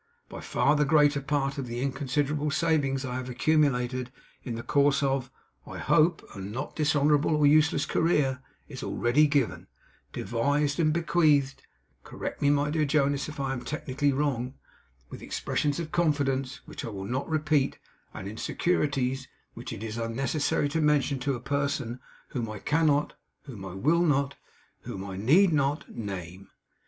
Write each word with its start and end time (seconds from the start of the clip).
By 0.29 0.41
far 0.41 0.75
the 0.75 0.83
greater 0.83 1.21
part 1.21 1.59
of 1.59 1.67
the 1.67 1.79
inconsiderable 1.79 2.49
savings 2.49 3.05
I 3.05 3.17
have 3.17 3.29
accumulated 3.29 4.11
in 4.43 4.55
the 4.55 4.63
course 4.63 5.03
of 5.03 5.29
I 5.67 5.77
hope 5.77 6.27
a 6.33 6.39
not 6.39 6.75
dishonourable 6.75 7.35
or 7.35 7.45
useless 7.45 7.85
career, 7.85 8.41
is 8.67 8.81
already 8.81 9.27
given, 9.27 9.67
devised, 10.11 10.79
and 10.79 10.91
bequeathed 10.91 11.61
(correct 12.03 12.41
me, 12.41 12.49
my 12.49 12.71
dear 12.71 12.83
Jonas, 12.83 13.29
if 13.29 13.39
I 13.39 13.53
am 13.53 13.63
technically 13.63 14.11
wrong), 14.11 14.55
with 15.11 15.21
expressions 15.21 15.79
of 15.79 15.91
confidence, 15.91 16.61
which 16.65 16.83
I 16.83 16.89
will 16.89 17.05
not 17.05 17.29
repeat; 17.29 17.77
and 18.11 18.27
in 18.27 18.37
securities 18.37 19.27
which 19.53 19.71
it 19.71 19.83
is 19.83 19.99
unnecessary 19.99 20.67
to 20.69 20.81
mention 20.81 21.19
to 21.19 21.35
a 21.35 21.39
person 21.39 21.99
whom 22.29 22.49
I 22.49 22.57
cannot, 22.57 23.13
whom 23.43 23.63
I 23.63 23.75
will 23.75 24.01
not, 24.01 24.33
whom 24.81 25.05
I 25.05 25.17
need 25.17 25.53
not, 25.53 25.95
name. 25.95 26.49